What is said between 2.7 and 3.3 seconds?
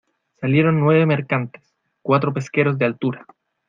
de altura